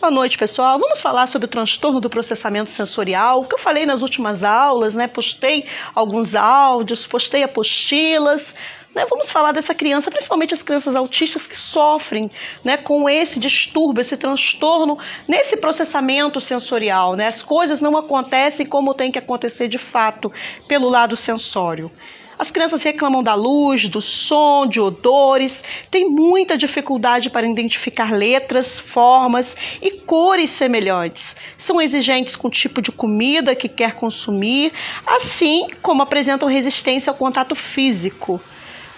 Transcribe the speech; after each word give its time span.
Boa 0.00 0.10
noite, 0.10 0.38
pessoal. 0.38 0.78
Vamos 0.78 0.98
falar 0.98 1.26
sobre 1.26 1.44
o 1.44 1.48
transtorno 1.48 2.00
do 2.00 2.08
processamento 2.08 2.70
sensorial, 2.70 3.44
que 3.44 3.54
eu 3.54 3.58
falei 3.58 3.84
nas 3.84 4.00
últimas 4.00 4.42
aulas, 4.42 4.94
né? 4.94 5.06
Postei 5.06 5.66
alguns 5.94 6.34
áudios, 6.34 7.06
postei 7.06 7.42
apostilas. 7.42 8.54
Né? 8.94 9.04
Vamos 9.10 9.30
falar 9.30 9.52
dessa 9.52 9.74
criança, 9.74 10.10
principalmente 10.10 10.54
as 10.54 10.62
crianças 10.62 10.96
autistas 10.96 11.46
que 11.46 11.54
sofrem 11.54 12.30
né, 12.64 12.78
com 12.78 13.10
esse 13.10 13.38
distúrbio, 13.38 14.00
esse 14.00 14.16
transtorno 14.16 14.98
nesse 15.28 15.54
processamento 15.58 16.40
sensorial. 16.40 17.14
Né? 17.14 17.26
As 17.26 17.42
coisas 17.42 17.82
não 17.82 17.94
acontecem 17.94 18.64
como 18.64 18.94
tem 18.94 19.12
que 19.12 19.18
acontecer 19.18 19.68
de 19.68 19.78
fato 19.78 20.32
pelo 20.66 20.88
lado 20.88 21.14
sensório. 21.14 21.92
As 22.40 22.50
crianças 22.50 22.82
reclamam 22.82 23.22
da 23.22 23.34
luz, 23.34 23.86
do 23.86 24.00
som, 24.00 24.66
de 24.66 24.80
odores, 24.80 25.62
têm 25.90 26.08
muita 26.08 26.56
dificuldade 26.56 27.28
para 27.28 27.46
identificar 27.46 28.10
letras, 28.10 28.80
formas 28.80 29.54
e 29.82 29.90
cores 29.90 30.48
semelhantes. 30.48 31.36
São 31.58 31.78
exigentes 31.78 32.36
com 32.36 32.48
o 32.48 32.50
tipo 32.50 32.80
de 32.80 32.90
comida 32.90 33.54
que 33.54 33.68
quer 33.68 33.94
consumir, 33.94 34.72
assim 35.06 35.68
como 35.82 36.00
apresentam 36.00 36.48
resistência 36.48 37.10
ao 37.10 37.14
contato 37.14 37.54
físico 37.54 38.40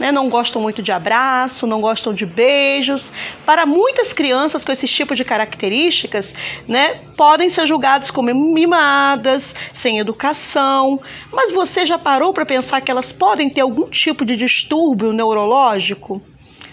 né, 0.02 0.10
não 0.10 0.28
gostam 0.28 0.60
muito 0.60 0.82
de 0.82 0.90
abraço, 0.90 1.64
não 1.64 1.80
gostam 1.80 2.12
de 2.12 2.26
beijos. 2.26 3.12
Para 3.46 3.64
muitas 3.64 4.12
crianças 4.12 4.64
com 4.64 4.72
esse 4.72 4.88
tipo 4.88 5.14
de 5.14 5.24
características, 5.24 6.34
né, 6.66 7.00
podem 7.16 7.48
ser 7.48 7.68
julgadas 7.68 8.10
como 8.10 8.34
mimadas, 8.34 9.54
sem 9.72 10.00
educação. 10.00 11.00
Mas 11.30 11.52
você 11.52 11.86
já 11.86 11.96
parou 11.96 12.32
para 12.32 12.44
pensar 12.44 12.80
que 12.80 12.90
elas 12.90 13.12
podem 13.12 13.48
ter 13.48 13.60
algum 13.60 13.88
tipo 13.88 14.24
de 14.24 14.36
distúrbio 14.36 15.12
neurológico? 15.12 16.20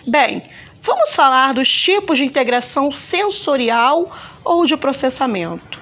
Bem, 0.07 0.41
vamos 0.81 1.13
falar 1.13 1.53
dos 1.53 1.71
tipos 1.71 2.17
de 2.17 2.25
integração 2.25 2.89
sensorial 2.89 4.11
ou 4.43 4.65
de 4.65 4.75
processamento. 4.75 5.78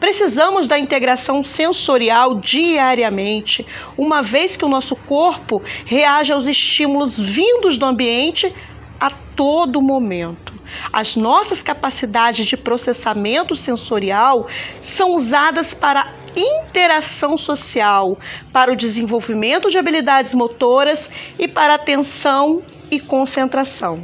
Precisamos 0.00 0.68
da 0.68 0.78
integração 0.78 1.42
sensorial 1.42 2.36
diariamente, 2.36 3.66
uma 3.96 4.22
vez 4.22 4.56
que 4.56 4.64
o 4.64 4.68
nosso 4.68 4.94
corpo 4.94 5.62
reage 5.84 6.32
aos 6.32 6.46
estímulos 6.46 7.18
vindos 7.18 7.76
do 7.76 7.84
ambiente 7.84 8.52
a 9.00 9.10
todo 9.10 9.82
momento. 9.82 10.52
As 10.92 11.16
nossas 11.16 11.62
capacidades 11.62 12.46
de 12.46 12.56
processamento 12.56 13.56
sensorial 13.56 14.46
são 14.82 15.14
usadas 15.14 15.74
para 15.74 16.12
interação 16.36 17.36
social, 17.36 18.18
para 18.52 18.72
o 18.72 18.76
desenvolvimento 18.76 19.70
de 19.70 19.78
habilidades 19.78 20.34
motoras 20.34 21.10
e 21.38 21.48
para 21.48 21.74
atenção 21.74 22.62
e 22.90 23.00
concentração. 23.00 24.02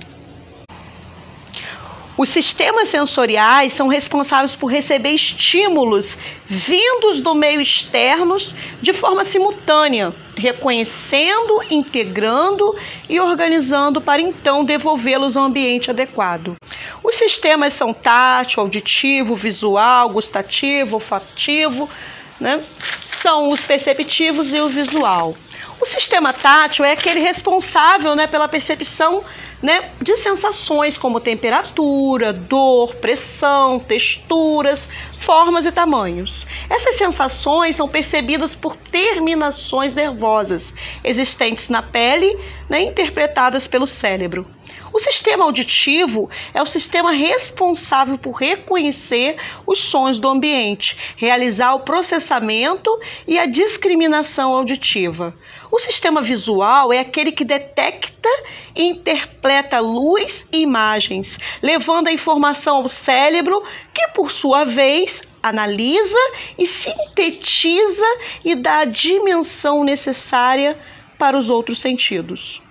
Os 2.16 2.28
sistemas 2.28 2.88
sensoriais 2.90 3.72
são 3.72 3.88
responsáveis 3.88 4.54
por 4.54 4.68
receber 4.68 5.10
estímulos 5.10 6.16
vindos 6.46 7.20
do 7.20 7.34
meio 7.34 7.60
externos 7.60 8.54
de 8.80 8.92
forma 8.92 9.24
simultânea, 9.24 10.14
reconhecendo, 10.36 11.60
integrando 11.68 12.76
e 13.08 13.18
organizando 13.18 14.00
para 14.00 14.22
então 14.22 14.64
devolvê-los 14.64 15.36
ao 15.36 15.44
ambiente 15.44 15.90
adequado. 15.90 16.54
Os 17.02 17.16
sistemas 17.16 17.72
são 17.72 17.92
tátil, 17.92 18.62
auditivo, 18.62 19.34
visual, 19.34 20.08
gustativo, 20.10 20.94
olfativo, 20.94 21.90
né? 22.38 22.62
são 23.02 23.48
os 23.48 23.66
perceptivos 23.66 24.54
e 24.54 24.60
o 24.60 24.68
visual. 24.68 25.34
O 25.80 25.86
sistema 25.86 26.32
tátil 26.32 26.84
é 26.84 26.92
aquele 26.92 27.20
responsável 27.20 28.14
né, 28.14 28.26
pela 28.28 28.48
percepção 28.48 29.24
né, 29.64 29.92
de 29.98 30.14
sensações 30.18 30.98
como 30.98 31.18
temperatura, 31.18 32.34
dor, 32.34 32.94
pressão, 32.96 33.80
texturas, 33.80 34.90
formas 35.24 35.64
e 35.64 35.72
tamanhos. 35.72 36.46
Essas 36.68 36.96
sensações 36.96 37.76
são 37.76 37.88
percebidas 37.88 38.54
por 38.54 38.76
terminações 38.76 39.94
nervosas 39.94 40.74
existentes 41.02 41.70
na 41.70 41.82
pele, 41.82 42.38
né, 42.68 42.82
interpretadas 42.82 43.66
pelo 43.66 43.86
cérebro. 43.86 44.46
O 44.92 45.00
sistema 45.00 45.44
auditivo 45.44 46.30
é 46.54 46.62
o 46.62 46.66
sistema 46.66 47.10
responsável 47.10 48.16
por 48.16 48.32
reconhecer 48.32 49.36
os 49.66 49.80
sons 49.80 50.20
do 50.20 50.28
ambiente, 50.28 50.96
realizar 51.16 51.74
o 51.74 51.80
processamento 51.80 52.88
e 53.26 53.36
a 53.38 53.44
discriminação 53.44 54.52
auditiva. 54.52 55.34
O 55.70 55.80
sistema 55.80 56.22
visual 56.22 56.92
é 56.92 57.00
aquele 57.00 57.32
que 57.32 57.44
detecta 57.44 58.28
e 58.74 58.84
interpreta 58.84 59.80
luz 59.80 60.46
e 60.52 60.60
imagens, 60.60 61.40
levando 61.60 62.06
a 62.06 62.12
informação 62.12 62.76
ao 62.76 62.88
cérebro, 62.88 63.64
que 63.92 64.06
por 64.08 64.30
sua 64.30 64.64
vez 64.64 65.13
analisa 65.42 66.18
e 66.58 66.66
sintetiza 66.66 68.06
e 68.44 68.54
dá 68.54 68.78
a 68.78 68.84
dimensão 68.84 69.84
necessária 69.84 70.78
para 71.18 71.36
os 71.36 71.50
outros 71.50 71.78
sentidos. 71.78 72.62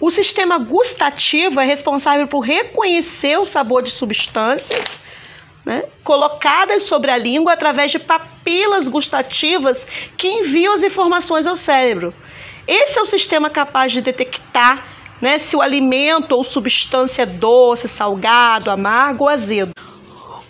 O 0.00 0.10
sistema 0.10 0.58
gustativo 0.58 1.60
é 1.60 1.64
responsável 1.64 2.26
por 2.26 2.40
reconhecer 2.40 3.38
o 3.38 3.44
sabor 3.44 3.82
de 3.82 3.90
substâncias 3.90 4.98
né, 5.64 5.84
colocadas 6.02 6.84
sobre 6.84 7.10
a 7.10 7.18
língua 7.18 7.52
através 7.52 7.90
de 7.90 7.98
papilas 7.98 8.88
gustativas 8.88 9.86
que 10.16 10.26
enviam 10.26 10.72
as 10.72 10.82
informações 10.82 11.46
ao 11.46 11.54
cérebro. 11.54 12.14
Esse 12.66 12.98
é 12.98 13.02
o 13.02 13.06
sistema 13.06 13.50
capaz 13.50 13.92
de 13.92 14.00
detectar 14.00 14.86
né, 15.20 15.38
se 15.38 15.54
o 15.54 15.60
alimento 15.60 16.32
ou 16.32 16.42
substância 16.42 17.22
é 17.22 17.26
doce, 17.26 17.88
salgado, 17.88 18.70
amargo 18.70 19.24
ou 19.24 19.28
azedo. 19.28 19.72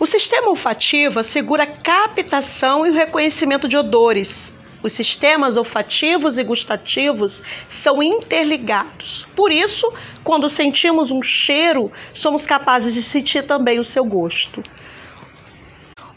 O 0.01 0.05
sistema 0.07 0.49
olfativo 0.49 1.19
assegura 1.19 1.61
a 1.61 1.67
captação 1.67 2.87
e 2.87 2.89
o 2.89 2.93
reconhecimento 2.93 3.67
de 3.67 3.77
odores. 3.77 4.51
Os 4.81 4.93
sistemas 4.93 5.57
olfativos 5.57 6.39
e 6.39 6.43
gustativos 6.43 7.39
são 7.69 8.01
interligados. 8.01 9.27
Por 9.35 9.51
isso, 9.51 9.93
quando 10.23 10.49
sentimos 10.49 11.11
um 11.11 11.21
cheiro, 11.21 11.91
somos 12.15 12.47
capazes 12.47 12.95
de 12.95 13.03
sentir 13.03 13.45
também 13.45 13.77
o 13.77 13.83
seu 13.83 14.03
gosto. 14.03 14.63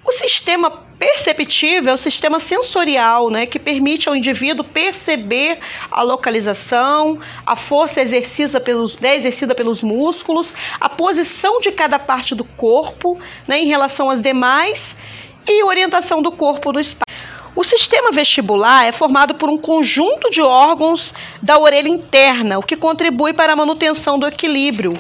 O 0.03 0.13
sistema 0.13 0.71
perceptível 1.05 1.91
é 1.91 1.95
o 1.95 1.99
sistema 1.99 2.41
sensorial, 2.41 3.29
né, 3.29 3.45
que 3.45 3.59
permite 3.59 4.09
ao 4.09 4.17
indivíduo 4.17 4.65
perceber 4.65 5.59
a 5.91 6.01
localização, 6.01 7.19
a 7.45 7.55
força 7.55 8.01
exercida 8.01 8.59
pelos, 8.59 8.99
né, 8.99 9.15
exercida 9.15 9.55
pelos 9.55 9.83
músculos, 9.83 10.55
a 10.81 10.89
posição 10.89 11.61
de 11.61 11.71
cada 11.71 11.99
parte 11.99 12.35
do 12.35 12.43
corpo 12.43 13.19
né, 13.47 13.61
em 13.61 13.67
relação 13.67 14.09
às 14.09 14.23
demais 14.23 14.97
e 15.47 15.63
orientação 15.63 16.23
do 16.23 16.33
corpo 16.33 16.73
no 16.73 16.81
espaço. 16.81 17.05
O 17.55 17.63
sistema 17.63 18.11
vestibular 18.11 18.87
é 18.87 18.91
formado 18.91 19.35
por 19.35 19.51
um 19.51 19.59
conjunto 19.59 20.31
de 20.31 20.41
órgãos 20.41 21.13
da 21.43 21.59
orelha 21.59 21.89
interna, 21.89 22.59
o 22.59 22.63
que 22.63 22.77
contribui 22.77 23.35
para 23.35 23.53
a 23.53 23.57
manutenção 23.57 24.19
do 24.19 24.27
equilíbrio. 24.27 24.95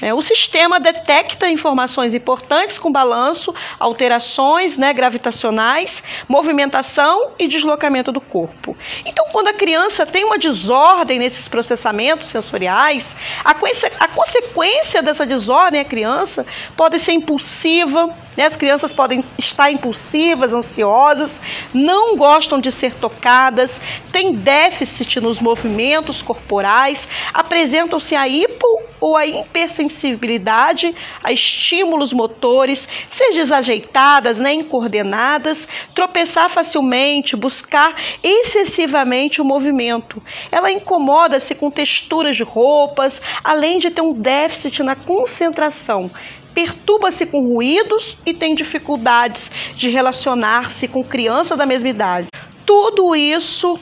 É, 0.00 0.12
o 0.14 0.22
sistema 0.22 0.80
detecta 0.80 1.48
informações 1.48 2.14
importantes 2.14 2.78
com 2.78 2.90
balanço, 2.90 3.54
alterações 3.78 4.76
né, 4.76 4.92
gravitacionais, 4.92 6.02
movimentação 6.28 7.32
e 7.38 7.46
deslocamento 7.46 8.10
do 8.10 8.20
corpo. 8.20 8.76
Então, 9.04 9.26
quando 9.30 9.48
a 9.48 9.52
criança 9.52 10.06
tem 10.06 10.24
uma 10.24 10.38
desordem 10.38 11.18
nesses 11.18 11.48
processamentos 11.48 12.28
sensoriais, 12.28 13.16
a, 13.44 13.50
a 13.50 14.08
consequência 14.08 15.02
dessa 15.02 15.26
desordem 15.26 15.80
a 15.80 15.84
criança 15.84 16.46
pode 16.76 16.98
ser 16.98 17.12
impulsiva, 17.12 18.14
né? 18.36 18.46
As 18.46 18.56
crianças 18.56 18.92
podem 18.92 19.24
estar 19.38 19.70
impulsivas, 19.70 20.52
ansiosas, 20.52 21.40
não 21.72 22.16
gostam 22.16 22.60
de 22.60 22.72
ser 22.72 22.94
tocadas, 22.94 23.80
têm 24.10 24.34
déficit 24.34 25.20
nos 25.20 25.40
movimentos 25.40 26.22
corporais, 26.22 27.08
apresentam-se 27.32 28.16
a 28.16 28.26
hipo 28.26 28.91
ou 29.02 29.16
a 29.16 29.26
hipersensibilidade 29.26 30.94
a 31.24 31.32
estímulos 31.32 32.12
motores, 32.12 32.88
ser 33.10 33.32
desajeitadas, 33.32 34.38
né, 34.38 34.54
incoordenadas, 34.54 35.68
tropeçar 35.92 36.48
facilmente, 36.48 37.34
buscar 37.34 37.96
excessivamente 38.22 39.42
o 39.42 39.44
movimento. 39.44 40.22
Ela 40.52 40.70
incomoda-se 40.70 41.52
com 41.52 41.68
texturas 41.68 42.36
de 42.36 42.44
roupas, 42.44 43.20
além 43.42 43.80
de 43.80 43.90
ter 43.90 44.02
um 44.02 44.12
déficit 44.14 44.84
na 44.84 44.94
concentração 44.94 46.10
perturba-se 46.54 47.24
com 47.24 47.40
ruídos 47.40 48.18
e 48.26 48.34
tem 48.34 48.54
dificuldades 48.54 49.50
de 49.74 49.88
relacionar-se 49.88 50.86
com 50.86 51.02
criança 51.02 51.56
da 51.56 51.64
mesma 51.64 51.88
idade. 51.88 52.28
Tudo 52.66 53.16
isso 53.16 53.80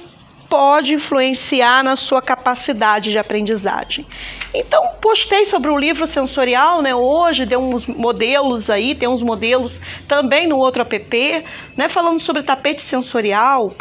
pode 0.51 0.93
influenciar 0.95 1.85
na 1.85 1.95
sua 1.95 2.21
capacidade 2.21 3.13
de 3.13 3.19
aprendizagem. 3.19 4.05
Então, 4.53 4.91
postei 5.01 5.47
sobre 5.47 5.71
o 5.71 5.79
livro 5.79 6.07
sensorial, 6.09 6.83
né? 6.83 6.93
Hoje 6.93 7.47
deu 7.47 7.61
uns 7.61 7.87
modelos 7.87 8.69
aí, 8.69 8.97
tem 8.97 9.09
uns 9.09 9.23
modelos 9.23 9.81
também 10.09 10.49
no 10.49 10.59
outro 10.59 10.83
app, 10.83 11.45
né? 11.77 11.89
Falando 11.89 12.19
sobre 12.19 12.43
tapete 12.43 12.83
sensorial. 12.83 13.73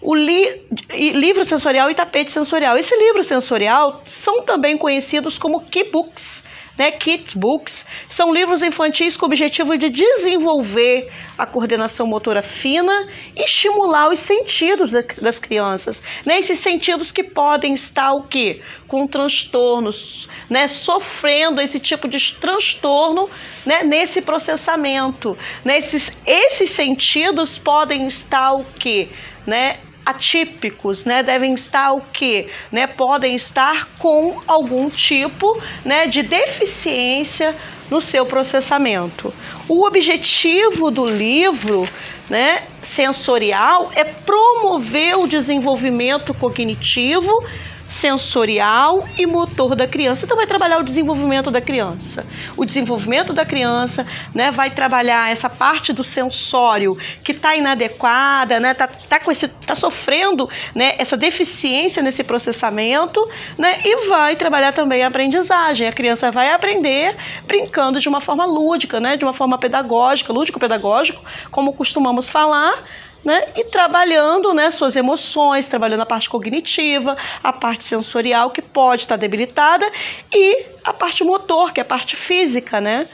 O 0.00 0.14
li 0.14 0.62
livro 0.92 1.44
sensorial 1.44 1.90
e 1.90 1.94
tapete 1.94 2.30
sensorial. 2.30 2.76
Esse 2.76 2.94
livro 2.96 3.24
sensorial 3.24 4.02
são 4.04 4.42
também 4.42 4.76
conhecidos 4.76 5.38
como 5.38 5.62
keybooks 5.62 6.44
né? 6.78 6.92
Kids 6.92 7.34
Books 7.34 7.84
são 8.06 8.32
livros 8.32 8.62
infantis 8.62 9.16
com 9.16 9.26
o 9.26 9.28
objetivo 9.28 9.76
de 9.76 9.90
desenvolver 9.90 11.10
a 11.36 11.44
coordenação 11.44 12.06
motora 12.06 12.40
fina 12.40 13.08
e 13.36 13.44
estimular 13.44 14.08
os 14.08 14.20
sentidos 14.20 14.92
das 15.20 15.38
crianças, 15.40 16.00
né? 16.24 16.38
Esses 16.38 16.60
sentidos 16.60 17.10
que 17.10 17.24
podem 17.24 17.74
estar 17.74 18.12
o 18.12 18.22
quê? 18.22 18.62
Com 18.86 19.06
transtornos, 19.06 20.28
né? 20.48 20.68
Sofrendo 20.68 21.60
esse 21.60 21.80
tipo 21.80 22.06
de 22.06 22.36
transtorno, 22.36 23.28
né? 23.66 23.82
Nesse 23.82 24.22
processamento, 24.22 25.36
né? 25.64 25.78
Esses, 25.78 26.16
esses 26.24 26.70
sentidos 26.70 27.58
podem 27.58 28.06
estar 28.06 28.52
o 28.52 28.64
quê? 28.78 29.08
Né? 29.46 29.78
Atípicos, 30.08 31.04
né, 31.04 31.22
devem 31.22 31.52
estar 31.52 31.92
o 31.92 32.00
quê? 32.12 32.48
Né, 32.72 32.86
podem 32.86 33.34
estar 33.34 33.86
com 33.98 34.40
algum 34.46 34.88
tipo 34.88 35.60
né, 35.84 36.06
de 36.06 36.22
deficiência 36.22 37.54
no 37.90 38.00
seu 38.00 38.24
processamento. 38.24 39.32
O 39.68 39.86
objetivo 39.86 40.90
do 40.90 41.04
livro 41.04 41.84
né, 42.28 42.62
sensorial 42.80 43.90
é 43.94 44.04
promover 44.04 45.18
o 45.18 45.26
desenvolvimento 45.26 46.32
cognitivo 46.32 47.44
sensorial 47.88 49.08
e 49.16 49.24
motor 49.26 49.74
da 49.74 49.86
criança. 49.86 50.24
Então 50.24 50.36
vai 50.36 50.46
trabalhar 50.46 50.78
o 50.78 50.82
desenvolvimento 50.82 51.50
da 51.50 51.60
criança. 51.60 52.26
O 52.56 52.64
desenvolvimento 52.64 53.32
da 53.32 53.44
criança, 53.44 54.06
né, 54.34 54.50
vai 54.50 54.70
trabalhar 54.70 55.30
essa 55.30 55.48
parte 55.48 55.92
do 55.92 56.04
sensório 56.04 56.96
que 57.24 57.32
está 57.32 57.56
inadequada, 57.56 58.60
né, 58.60 58.74
tá, 58.74 58.86
tá 58.86 59.18
com 59.18 59.32
esse, 59.32 59.48
tá 59.48 59.74
sofrendo, 59.74 60.48
né, 60.74 60.94
essa 60.98 61.16
deficiência 61.16 62.02
nesse 62.02 62.22
processamento, 62.22 63.26
né, 63.56 63.80
e 63.84 64.08
vai 64.08 64.36
trabalhar 64.36 64.72
também 64.72 65.02
a 65.02 65.08
aprendizagem. 65.08 65.88
A 65.88 65.92
criança 65.92 66.30
vai 66.30 66.50
aprender 66.52 67.16
brincando 67.46 68.00
de 68.00 68.08
uma 68.08 68.20
forma 68.20 68.44
lúdica, 68.44 69.00
né, 69.00 69.16
de 69.16 69.24
uma 69.24 69.32
forma 69.32 69.56
pedagógica, 69.56 70.32
lúdico-pedagógico, 70.32 71.22
como 71.50 71.72
costumamos 71.72 72.28
falar, 72.28 72.84
né? 73.24 73.48
E 73.56 73.64
trabalhando 73.64 74.54
né, 74.54 74.70
suas 74.70 74.96
emoções, 74.96 75.68
trabalhando 75.68 76.02
a 76.02 76.06
parte 76.06 76.28
cognitiva, 76.28 77.16
a 77.42 77.52
parte 77.52 77.84
sensorial, 77.84 78.50
que 78.50 78.62
pode 78.62 79.02
estar 79.02 79.16
debilitada, 79.16 79.90
e 80.34 80.66
a 80.84 80.92
parte 80.92 81.24
motor, 81.24 81.72
que 81.72 81.80
é 81.80 81.82
a 81.82 81.86
parte 81.86 82.16
física, 82.16 82.80
né? 82.80 83.08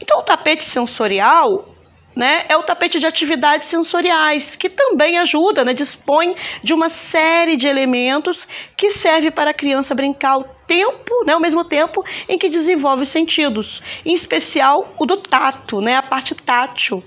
Então, 0.00 0.18
o 0.18 0.22
tapete 0.22 0.64
sensorial 0.64 1.74
né, 2.14 2.44
é 2.48 2.56
o 2.56 2.62
tapete 2.62 3.00
de 3.00 3.06
atividades 3.06 3.66
sensoriais, 3.66 4.54
que 4.54 4.68
também 4.68 5.18
ajuda, 5.18 5.64
né, 5.64 5.74
dispõe 5.74 6.36
de 6.62 6.72
uma 6.72 6.88
série 6.88 7.56
de 7.56 7.66
elementos 7.66 8.46
que 8.76 8.90
serve 8.90 9.30
para 9.30 9.50
a 9.50 9.54
criança 9.54 9.94
brincar 9.94 10.38
o 10.38 10.44
tempo, 10.66 11.24
né, 11.26 11.32
ao 11.32 11.40
mesmo 11.40 11.64
tempo 11.64 12.04
em 12.28 12.38
que 12.38 12.48
desenvolve 12.48 13.02
os 13.02 13.08
sentidos, 13.08 13.82
em 14.04 14.12
especial 14.12 14.94
o 14.98 15.04
do 15.04 15.16
tato, 15.16 15.80
né, 15.80 15.96
a 15.96 16.02
parte 16.02 16.34
tátil. 16.34 17.02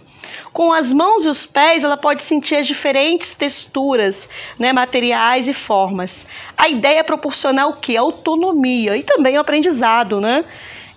Com 0.54 0.74
as 0.74 0.92
mãos 0.94 1.26
e 1.26 1.28
os 1.28 1.46
pés, 1.46 1.84
ela 1.84 1.98
pode 1.98 2.24
sentir 2.24 2.56
as 2.56 2.68
diferentes 2.68 3.36
texturas, 3.36 4.28
né, 4.58 4.74
materiais 4.74 5.48
e 5.48 5.54
formas. 5.54 6.26
A 6.58 6.68
ideia 6.70 7.00
é 7.00 7.04
proporcionar 7.04 7.68
o 7.68 7.78
que? 7.78 7.96
Autonomia 7.96 8.98
e 8.98 9.04
também 9.04 9.38
o 9.38 9.42
aprendizado, 9.42 10.20
né? 10.20 10.46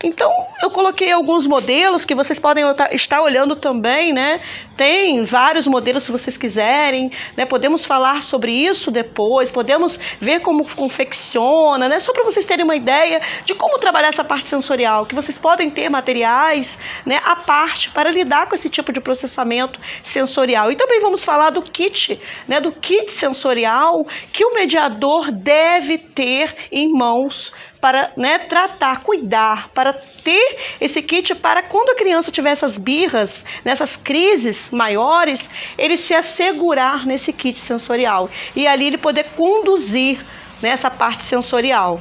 Então, 0.03 0.33
eu 0.63 0.71
coloquei 0.71 1.13
alguns 1.13 1.47
modelos 1.47 2.07
que 2.07 2.15
vocês 2.15 2.39
podem 2.39 2.65
estar 2.93 3.21
olhando 3.21 3.55
também, 3.55 4.15
né? 4.15 4.41
Tem 4.75 5.23
vários 5.25 5.67
modelos 5.67 6.05
se 6.05 6.11
vocês 6.11 6.39
quiserem, 6.39 7.13
né? 7.37 7.45
Podemos 7.45 7.85
falar 7.85 8.23
sobre 8.23 8.51
isso 8.51 8.91
depois, 8.91 9.51
podemos 9.51 9.99
ver 10.19 10.41
como 10.41 10.67
confecciona, 10.75 11.87
né? 11.87 12.01
Só 12.01 12.15
para 12.15 12.25
vocês 12.25 12.47
terem 12.47 12.65
uma 12.65 12.77
ideia 12.77 13.21
de 13.45 13.55
como 13.55 13.79
trabalhar 13.79 14.09
essa 14.09 14.25
parte 14.25 14.49
sensorial, 14.49 15.05
que 15.05 15.15
vocês 15.15 15.37
podem 15.37 15.69
ter 15.69 15.91
materiais, 15.91 16.79
né, 17.05 17.21
à 17.23 17.37
parte 17.37 17.91
para 17.91 18.11
lidar 18.11 18.49
com 18.49 18.55
esse 18.55 18.71
tipo 18.71 18.93
de 18.93 19.01
processamento 19.01 19.79
sensorial. 20.03 20.73
E 20.73 20.77
também 20.77 21.01
vamos 21.01 21.23
falar 21.23 21.51
do 21.51 21.61
kit, 21.61 22.19
né, 22.49 22.59
do 22.59 22.73
kit 22.73 23.13
sensorial 23.13 24.07
que 24.33 24.45
o 24.47 24.55
mediador 24.55 25.31
deve 25.31 25.99
ter 25.99 26.57
em 26.73 26.91
mãos 26.91 27.53
para 27.81 28.13
né, 28.17 28.39
tratar, 28.41 29.03
cuidar, 29.03 29.71
para 29.71 29.93
ter 29.93 30.57
esse 30.81 31.01
kit 31.01 31.35
para 31.35 31.63
quando 31.63 31.91
a 31.91 31.97
criança 31.97 32.31
tiver 32.31 32.51
essas 32.51 32.77
birras, 32.77 33.45
nessas 33.65 33.97
crises 33.97 34.71
maiores, 34.71 35.49
ele 35.79 35.97
se 35.97 36.15
assegurar 36.15 37.07
nesse 37.07 37.33
kit 37.33 37.59
sensorial 37.59 38.29
e 38.55 38.67
ali 38.67 38.87
ele 38.87 38.99
poder 38.99 39.31
conduzir 39.37 40.25
nessa 40.61 40.91
parte 40.91 41.23
sensorial. 41.23 42.01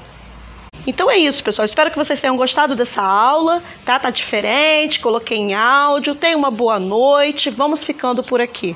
Então 0.88 1.10
é 1.10 1.18
isso, 1.18 1.44
pessoal. 1.44 1.66
Espero 1.66 1.92
que 1.92 1.98
vocês 1.98 2.22
tenham 2.22 2.38
gostado 2.38 2.76
dessa 2.76 3.02
aula, 3.02 3.62
tá? 3.86 4.00
Tá 4.00 4.10
diferente, 4.10 5.00
coloquei 5.00 5.38
em 5.38 5.54
áudio. 5.54 6.16
Tenha 6.16 6.38
uma 6.38 6.50
boa 6.50 6.80
noite. 6.80 7.50
Vamos 7.50 7.84
ficando 7.84 8.24
por 8.24 8.42
aqui. 8.42 8.76